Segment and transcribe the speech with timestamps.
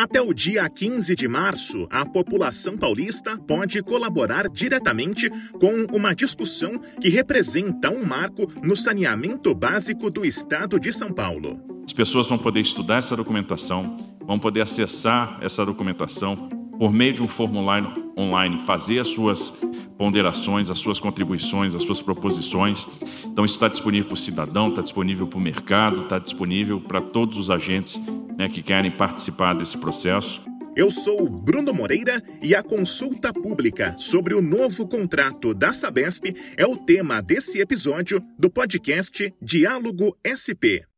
[0.00, 5.28] Até o dia 15 de março, a população paulista pode colaborar diretamente
[5.60, 11.60] com uma discussão que representa um marco no saneamento básico do estado de São Paulo.
[11.84, 17.22] As pessoas vão poder estudar essa documentação, vão poder acessar essa documentação por meio de
[17.22, 19.52] um formulário online, fazer as suas
[19.96, 22.86] ponderações, as suas contribuições, as suas proposições.
[23.24, 27.00] Então, isso está disponível para o cidadão, está disponível para o mercado, está disponível para
[27.00, 28.00] todos os agentes
[28.36, 30.42] né, que querem participar desse processo.
[30.76, 36.64] Eu sou Bruno Moreira e a consulta pública sobre o novo contrato da Sabesp é
[36.64, 40.89] o tema desse episódio do podcast Diálogo SP.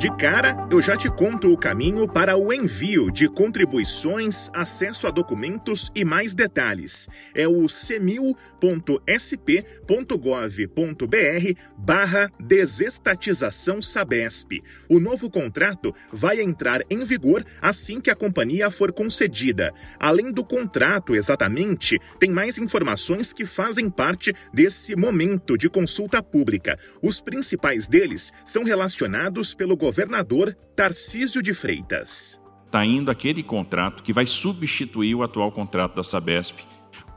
[0.00, 5.10] De cara, eu já te conto o caminho para o envio de contribuições, acesso a
[5.10, 7.06] documentos e mais detalhes.
[7.34, 8.34] É o cemil.sp.gov.br
[11.76, 14.62] barra desestatização Sabesp.
[14.88, 19.70] O novo contrato vai entrar em vigor assim que a companhia for concedida.
[19.98, 26.78] Além do contrato exatamente, tem mais informações que fazem parte desse momento de consulta pública.
[27.02, 32.40] Os principais deles são relacionados pelo governo governador Tarcísio de Freitas.
[32.64, 36.58] Está indo aquele contrato que vai substituir o atual contrato da Sabesp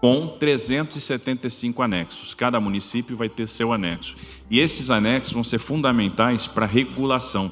[0.02, 2.34] com 375 anexos.
[2.34, 4.16] Cada município vai ter seu anexo.
[4.50, 7.52] E esses anexos vão ser fundamentais para a regulação,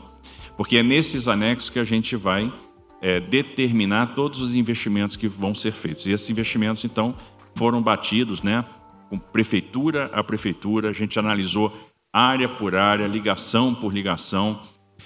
[0.58, 2.52] porque é nesses anexos que a gente vai
[3.00, 6.08] é, determinar todos os investimentos que vão ser feitos.
[6.08, 7.16] E esses investimentos, então,
[7.53, 8.66] foram batidos, né,
[9.08, 11.72] com prefeitura a prefeitura, a gente analisou
[12.11, 14.61] área por área, ligação por ligação,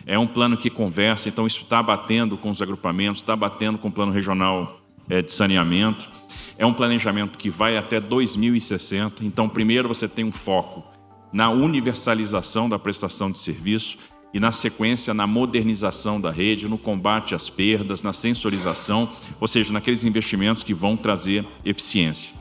[0.05, 3.87] é um plano que conversa, então isso está batendo com os agrupamentos, está batendo com
[3.87, 4.79] o plano regional
[5.09, 6.09] é, de saneamento.
[6.57, 9.23] É um planejamento que vai até 2060.
[9.23, 10.83] Então, primeiro você tem um foco
[11.33, 13.97] na universalização da prestação de serviço
[14.33, 19.73] e, na sequência, na modernização da rede, no combate às perdas, na sensorização, ou seja,
[19.73, 22.33] naqueles investimentos que vão trazer eficiência.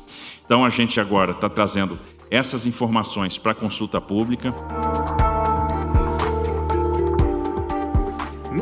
[0.45, 1.99] Então, a gente agora está trazendo
[2.31, 4.55] essas informações para consulta pública.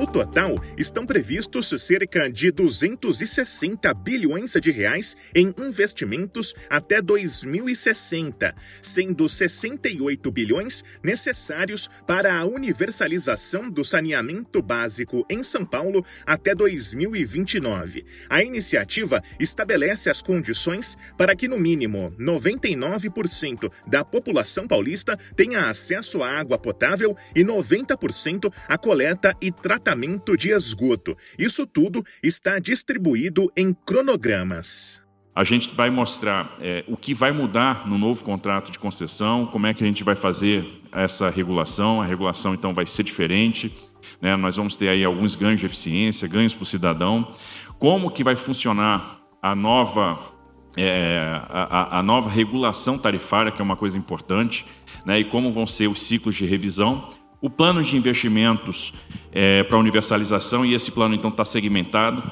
[0.03, 8.53] No total, estão previstos cerca de 260 bilhões de reais em investimentos até 2060,
[8.83, 18.05] sendo 68 bilhões necessários para a universalização do saneamento básico em São Paulo até 2029.
[18.29, 26.25] A iniciativa estabelece as condições para que no mínimo 99% da população paulista tenha acesso
[26.25, 31.17] à água potável e 90% à coleta e tratamento tratamento de esgoto.
[31.39, 35.03] Isso tudo está distribuído em cronogramas.
[35.35, 39.67] A gente vai mostrar é, o que vai mudar no novo contrato de concessão, como
[39.67, 42.03] é que a gente vai fazer essa regulação.
[42.03, 43.73] A regulação, então, vai ser diferente.
[44.21, 44.37] Né?
[44.37, 47.35] Nós vamos ter aí alguns ganhos de eficiência, ganhos para o cidadão.
[47.79, 50.33] Como que vai funcionar a nova
[50.75, 54.65] é, a, a, nova regulação tarifária, que é uma coisa importante,
[55.05, 57.11] né, e como vão ser os ciclos de revisão.
[57.43, 58.95] O plano de investimentos
[59.33, 62.23] é, para universalização, e esse plano então está segmentado.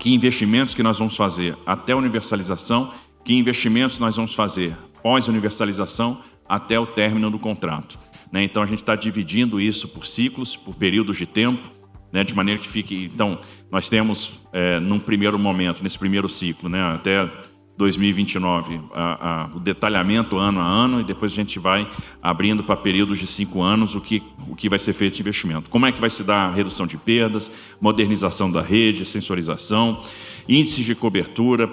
[0.00, 2.92] Que investimentos que nós vamos fazer até a universalização,
[3.24, 7.96] que investimentos nós vamos fazer pós-universalização até o término do contrato.
[8.32, 8.42] Né?
[8.42, 11.70] Então a gente está dividindo isso por ciclos, por períodos de tempo,
[12.10, 12.24] né?
[12.24, 13.08] de maneira que fique.
[13.14, 13.38] Então,
[13.70, 16.82] nós temos, é, num primeiro momento, nesse primeiro ciclo, né?
[16.82, 17.30] até
[17.76, 21.88] 2029, a, a, o detalhamento ano a ano, e depois a gente vai
[22.22, 25.70] abrindo para períodos de cinco anos o que, o que vai ser feito de investimento.
[25.70, 27.50] Como é que vai se dar a redução de perdas,
[27.80, 30.02] modernização da rede, sensorização,
[30.48, 31.72] índices de cobertura,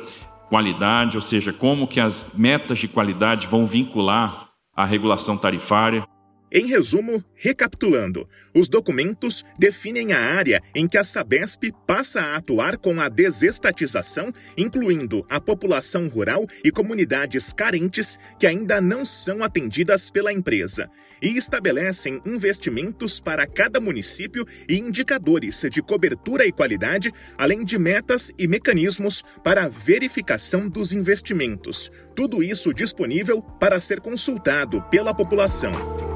[0.50, 6.08] qualidade, ou seja, como que as metas de qualidade vão vincular a regulação tarifária.
[6.52, 12.78] Em resumo, recapitulando, os documentos definem a área em que a Sabesp passa a atuar
[12.78, 20.10] com a desestatização, incluindo a população rural e comunidades carentes que ainda não são atendidas
[20.10, 20.90] pela empresa,
[21.22, 28.32] e estabelecem investimentos para cada município e indicadores de cobertura e qualidade, além de metas
[28.40, 31.92] e mecanismos para a verificação dos investimentos.
[32.16, 36.09] Tudo isso disponível para ser consultado pela população.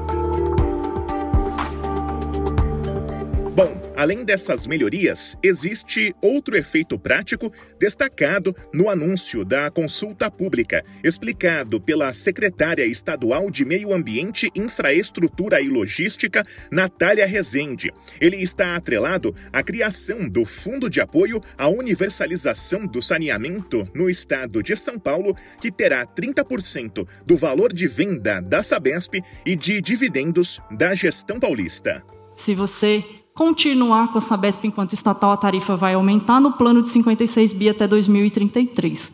[3.54, 11.80] Bom, além dessas melhorias, existe outro efeito prático destacado no anúncio da consulta pública, explicado
[11.80, 17.92] pela secretária estadual de Meio Ambiente, Infraestrutura e Logística, Natália Rezende.
[18.20, 24.64] Ele está atrelado à criação do Fundo de Apoio à Universalização do Saneamento no estado
[24.64, 30.60] de São Paulo, que terá 30% do valor de venda da Sabesp e de dividendos
[30.76, 32.02] da gestão paulista.
[32.34, 33.04] Se você
[33.34, 37.68] continuar com a Sabesp enquanto estatal, a tarifa vai aumentar no plano de 56 bi
[37.68, 39.12] até 2033.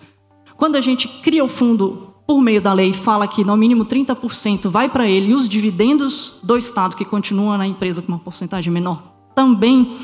[0.56, 4.68] Quando a gente cria o fundo por meio da lei, fala que no mínimo 30%
[4.68, 8.70] vai para ele e os dividendos do Estado, que continua na empresa com uma porcentagem
[8.72, 9.02] menor,
[9.34, 9.96] também.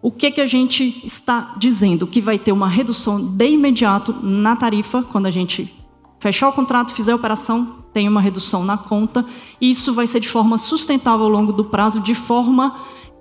[0.00, 2.06] O que, que a gente está dizendo?
[2.06, 5.72] Que vai ter uma redução de imediato na tarifa, quando a gente
[6.18, 9.24] fechar o contrato, fizer a operação, tem uma redução na conta,
[9.60, 12.74] e isso vai ser de forma sustentável ao longo do prazo, de forma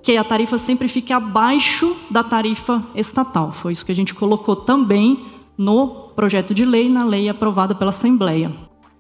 [0.04, 3.54] que a tarifa sempre fique abaixo da tarifa estatal.
[3.54, 5.26] Foi isso que a gente colocou também
[5.58, 8.54] no projeto de lei, na lei aprovada pela Assembleia.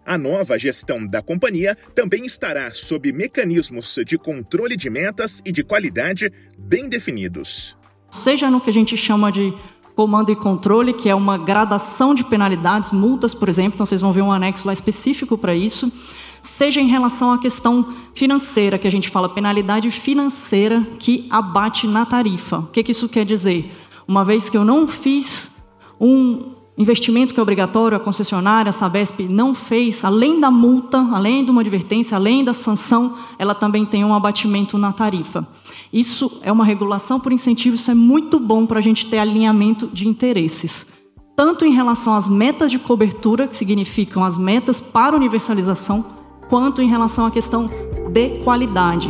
[0.06, 5.64] A nova gestão da companhia também estará sob mecanismos de controle de metas e de
[5.64, 7.78] qualidade bem definidos.
[8.10, 9.54] Seja no que a gente chama de
[9.96, 14.12] comando e controle, que é uma gradação de penalidades, multas, por exemplo, então vocês vão
[14.14, 15.92] ver um anexo lá específico para isso
[16.44, 22.06] seja em relação à questão financeira, que a gente fala penalidade financeira que abate na
[22.06, 22.60] tarifa.
[22.60, 23.72] O que, que isso quer dizer?
[24.07, 25.50] Uma vez que eu não fiz
[26.00, 31.45] um investimento que é obrigatório, a concessionária, a Sabesp não fez, além da multa, além
[31.45, 35.48] de uma advertência, além da sanção, ela também tem um abatimento na tarifa.
[35.94, 39.88] Isso é uma regulação por incentivo, isso é muito bom para a gente ter alinhamento
[39.88, 40.86] de interesses.
[41.36, 46.23] Tanto em relação às metas de cobertura, que significam as metas para universalização,
[46.54, 47.68] quanto em relação à questão
[48.12, 49.08] de qualidade.